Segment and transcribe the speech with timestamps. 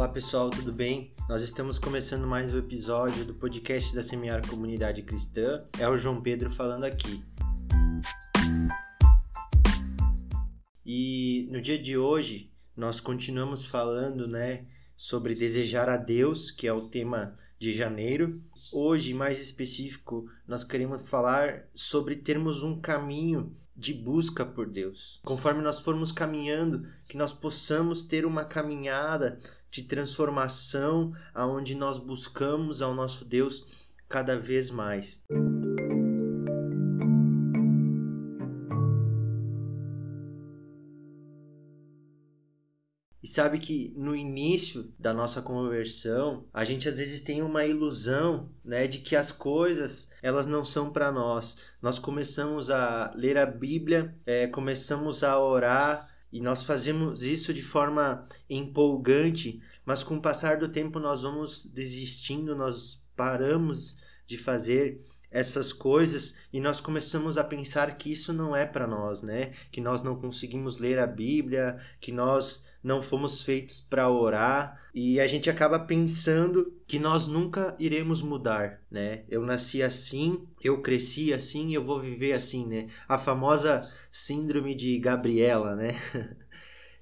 [0.00, 1.12] Olá pessoal, tudo bem?
[1.28, 5.58] Nós estamos começando mais um episódio do podcast da Semear Comunidade Cristã.
[5.78, 7.22] É o João Pedro falando aqui.
[10.86, 14.64] E no dia de hoje nós continuamos falando, né,
[14.96, 18.42] sobre desejar a Deus, que é o tema de janeiro.
[18.72, 25.20] Hoje, mais específico, nós queremos falar sobre termos um caminho de busca por Deus.
[25.24, 29.38] Conforme nós formos caminhando, que nós possamos ter uma caminhada
[29.70, 33.64] de transformação aonde nós buscamos ao nosso Deus
[34.08, 35.22] cada vez mais.
[43.22, 48.50] E sabe que no início da nossa conversão, a gente às vezes tem uma ilusão,
[48.64, 51.58] né, de que as coisas elas não são para nós.
[51.82, 57.62] Nós começamos a ler a Bíblia, é, começamos a orar e nós fazemos isso de
[57.62, 63.96] forma empolgante, mas com o passar do tempo nós vamos desistindo, nós paramos
[64.26, 69.22] de fazer essas coisas e nós começamos a pensar que isso não é para nós,
[69.22, 69.52] né?
[69.70, 75.20] Que nós não conseguimos ler a Bíblia, que nós não fomos feitos para orar e
[75.20, 79.24] a gente acaba pensando que nós nunca iremos mudar, né?
[79.28, 82.88] Eu nasci assim, eu cresci assim, eu vou viver assim, né?
[83.06, 85.94] A famosa síndrome de Gabriela, né?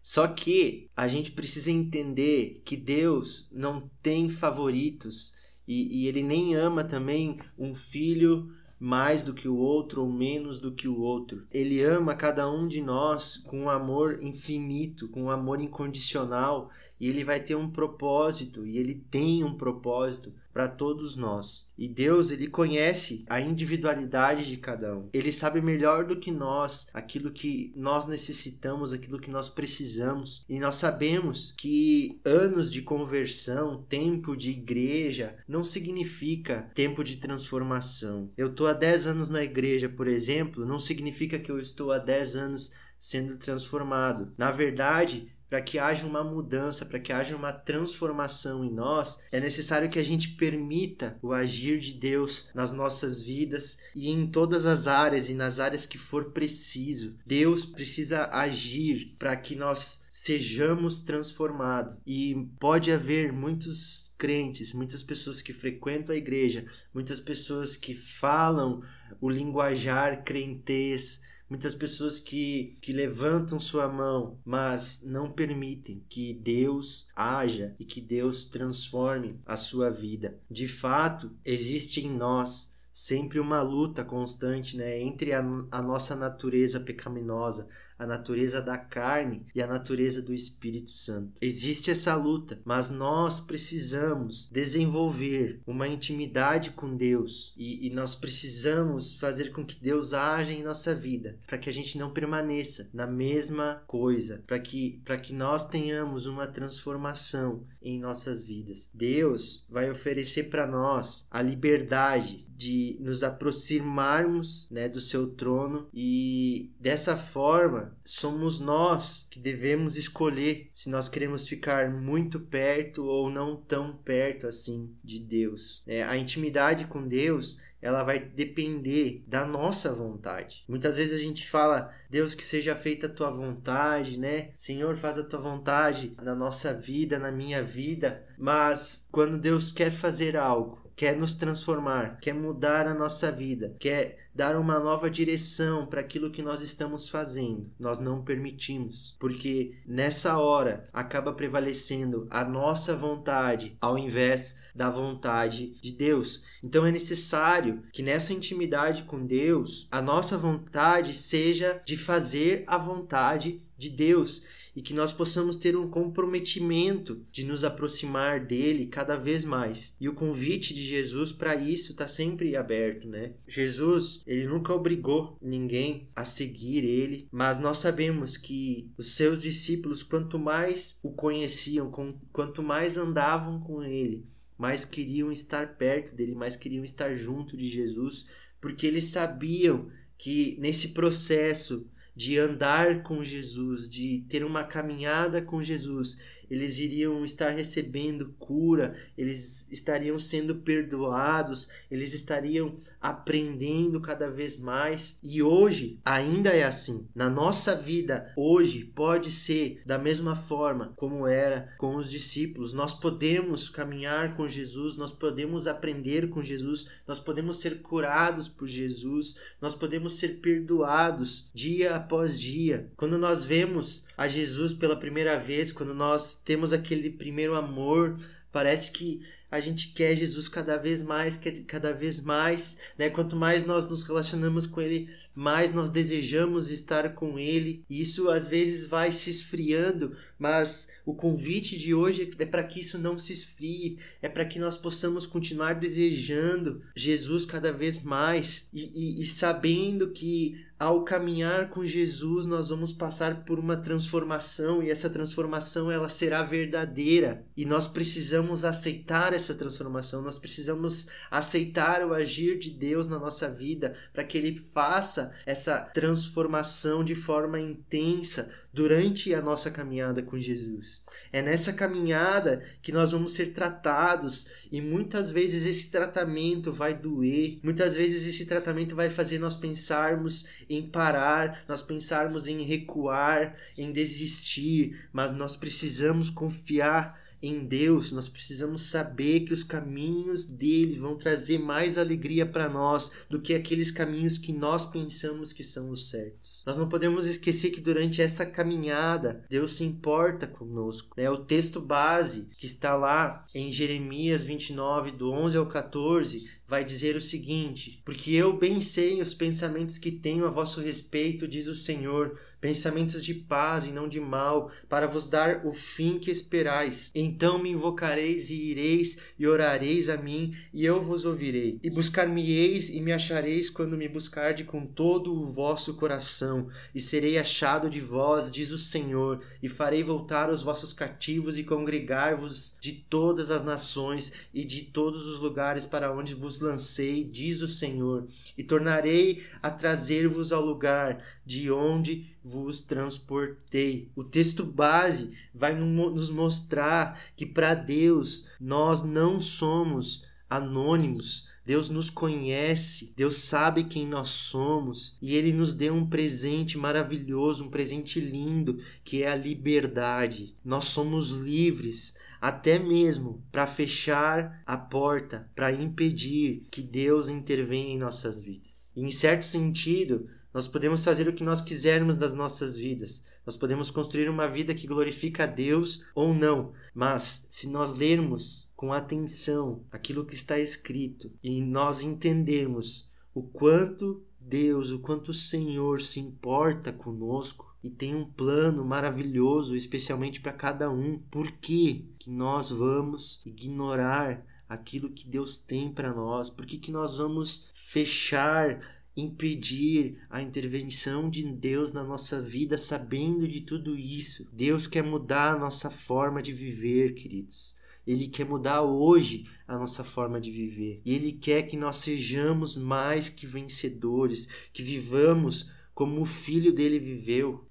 [0.03, 5.35] Só que a gente precisa entender que Deus não tem favoritos
[5.67, 10.59] e, e ele nem ama também um filho mais do que o outro ou menos
[10.59, 11.47] do que o outro.
[11.51, 17.09] Ele ama cada um de nós com um amor infinito, com um amor incondicional, e
[17.09, 21.71] ele vai ter um propósito, e ele tem um propósito para todos nós.
[21.79, 25.09] E Deus, ele conhece a individualidade de cada um.
[25.13, 30.45] Ele sabe melhor do que nós aquilo que nós necessitamos, aquilo que nós precisamos.
[30.49, 38.31] E nós sabemos que anos de conversão, tempo de igreja, não significa tempo de transformação.
[38.37, 41.99] Eu tô há 10 anos na igreja, por exemplo, não significa que eu estou há
[41.99, 44.33] 10 anos sendo transformado.
[44.37, 49.41] Na verdade, para que haja uma mudança, para que haja uma transformação em nós, é
[49.41, 54.67] necessário que a gente permita o agir de Deus nas nossas vidas e em todas
[54.67, 57.17] as áreas e nas áreas que for preciso.
[57.25, 61.97] Deus precisa agir para que nós sejamos transformados.
[62.07, 68.83] E pode haver muitos crentes, muitas pessoas que frequentam a igreja, muitas pessoas que falam
[69.21, 77.09] o linguajar crentez, muitas pessoas que, que levantam sua mão, mas não permitem que Deus
[77.15, 80.39] haja e que Deus transforme a sua vida.
[80.51, 85.39] De fato, existe em nós sempre uma luta constante né, entre a,
[85.71, 91.33] a nossa natureza pecaminosa, a natureza da carne e a natureza do Espírito Santo.
[91.41, 99.15] Existe essa luta, mas nós precisamos desenvolver uma intimidade com Deus e, e nós precisamos
[99.17, 103.07] fazer com que Deus haja em nossa vida, para que a gente não permaneça na
[103.07, 108.91] mesma coisa, para que, que nós tenhamos uma transformação em nossas vidas.
[108.95, 116.73] Deus vai oferecer para nós a liberdade de nos aproximarmos né, do seu trono e
[116.81, 123.55] dessa forma somos nós que devemos escolher se nós queremos ficar muito perto ou não
[123.55, 125.85] tão perto assim de Deus.
[125.87, 130.65] É, a intimidade com Deus ela vai depender da nossa vontade.
[130.69, 134.51] Muitas vezes a gente fala, Deus, que seja feita a tua vontade, né?
[134.57, 138.27] Senhor, faz a tua vontade na nossa vida, na minha vida.
[138.37, 144.29] Mas quando Deus quer fazer algo, quer nos transformar, quer mudar a nossa vida, quer
[144.35, 147.71] dar uma nova direção para aquilo que nós estamos fazendo.
[147.79, 155.79] Nós não permitimos, porque nessa hora acaba prevalecendo a nossa vontade ao invés da vontade
[155.81, 156.45] de Deus.
[156.63, 162.77] Então é necessário que nessa intimidade com Deus, a nossa vontade seja de fazer a
[162.77, 164.45] vontade de Deus
[164.75, 169.97] e que nós possamos ter um comprometimento de nos aproximar dele cada vez mais.
[170.01, 173.33] E o convite de Jesus para isso está sempre aberto, né?
[173.47, 180.03] Jesus, ele nunca obrigou ninguém a seguir ele, mas nós sabemos que os seus discípulos,
[180.03, 181.91] quanto mais o conheciam,
[182.33, 184.27] quanto mais andavam com ele,
[184.57, 188.27] mais queriam estar perto dele, mais queriam estar junto de Jesus,
[188.61, 195.63] porque eles sabiam que nesse processo de andar com Jesus, de ter uma caminhada com
[195.63, 196.19] Jesus,
[196.51, 205.19] eles iriam estar recebendo cura, eles estariam sendo perdoados, eles estariam aprendendo cada vez mais.
[205.23, 207.07] E hoje ainda é assim.
[207.15, 212.73] Na nossa vida, hoje pode ser da mesma forma como era com os discípulos.
[212.73, 218.67] Nós podemos caminhar com Jesus, nós podemos aprender com Jesus, nós podemos ser curados por
[218.67, 222.91] Jesus, nós podemos ser perdoados dia após dia.
[222.97, 228.19] Quando nós vemos a Jesus pela primeira vez, quando nós temos aquele primeiro amor,
[228.51, 233.09] parece que a gente quer Jesus cada vez mais, cada vez mais, né?
[233.09, 237.85] Quanto mais nós nos relacionamos com Ele, mais nós desejamos estar com Ele.
[237.89, 242.81] E isso às vezes vai se esfriando, mas o convite de hoje é para que
[242.81, 248.69] isso não se esfrie, é para que nós possamos continuar desejando Jesus cada vez mais
[248.73, 254.81] e, e, e sabendo que ao caminhar com Jesus nós vamos passar por uma transformação
[254.81, 262.05] e essa transformação ela será verdadeira e nós precisamos aceitar essa transformação, nós precisamos aceitar
[262.05, 267.59] o agir de Deus na nossa vida para que ele faça essa transformação de forma
[267.59, 271.01] intensa durante a nossa caminhada com Jesus.
[271.33, 277.59] É nessa caminhada que nós vamos ser tratados e muitas vezes esse tratamento vai doer,
[277.63, 283.91] muitas vezes esse tratamento vai fazer nós pensarmos em parar, nós pensarmos em recuar, em
[283.91, 291.17] desistir, mas nós precisamos confiar em Deus, nós precisamos saber que os caminhos dele vão
[291.17, 296.09] trazer mais alegria para nós do que aqueles caminhos que nós pensamos que são os
[296.09, 296.63] certos.
[296.67, 301.15] Nós não podemos esquecer que durante essa caminhada, Deus se importa conosco.
[301.17, 306.85] É o texto base que está lá em Jeremias 29, do 11 ao 14, vai
[306.85, 311.67] dizer o seguinte: Porque eu bem sei os pensamentos que tenho a vosso respeito, diz
[311.67, 316.31] o Senhor, pensamentos de paz e não de mal, para vos dar o fim que
[316.31, 317.11] esperais.
[317.15, 321.79] Então me invocareis e ireis e orareis a mim, e eu vos ouvirei.
[321.83, 327.39] E buscar-me-eis e me achareis quando me buscarde com todo o vosso coração, e serei
[327.39, 332.93] achado de vós, diz o Senhor, e farei voltar os vossos cativos e congregar-vos de
[332.93, 338.27] todas as nações e de todos os lugares para onde lancei, diz o Senhor,
[338.57, 344.11] e tornarei a trazer-vos ao lugar de onde vos transportei.
[344.15, 351.49] O texto base vai nos mostrar que para Deus nós não somos anônimos.
[351.65, 357.65] Deus nos conhece, Deus sabe quem nós somos e Ele nos deu um presente maravilhoso,
[357.65, 360.55] um presente lindo, que é a liberdade.
[360.65, 367.99] Nós somos livres até mesmo para fechar a porta, para impedir que Deus intervenha em
[367.99, 368.93] nossas vidas.
[368.97, 373.25] Em certo sentido, nós podemos fazer o que nós quisermos das nossas vidas.
[373.45, 378.71] Nós podemos construir uma vida que glorifica a Deus ou não, mas se nós lermos
[378.75, 385.35] com atenção aquilo que está escrito e nós entendermos o quanto Deus, o quanto o
[385.35, 391.19] Senhor se importa conosco, e tem um plano maravilhoso, especialmente para cada um.
[391.31, 396.51] Por que, que nós vamos ignorar aquilo que Deus tem para nós?
[396.51, 398.81] Por que, que nós vamos fechar,
[399.17, 404.49] impedir a intervenção de Deus na nossa vida, sabendo de tudo isso?
[404.53, 407.77] Deus quer mudar a nossa forma de viver, queridos.
[408.07, 411.03] Ele quer mudar hoje a nossa forma de viver.
[411.05, 416.97] E Ele quer que nós sejamos mais que vencedores, que vivamos como o filho dele
[417.01, 417.67] viveu.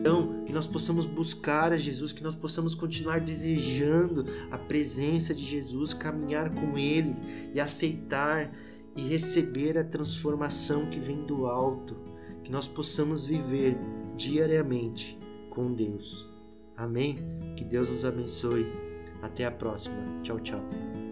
[0.00, 5.44] Então, que nós possamos buscar a Jesus, que nós possamos continuar desejando a presença de
[5.44, 7.14] Jesus, caminhar com Ele
[7.52, 8.50] e aceitar
[8.96, 11.94] e receber a transformação que vem do alto,
[12.42, 13.76] que nós possamos viver
[14.16, 15.18] diariamente
[15.50, 16.26] com Deus.
[16.74, 17.18] Amém?
[17.54, 18.64] Que Deus nos abençoe.
[19.20, 20.22] Até a próxima.
[20.22, 21.09] Tchau, tchau.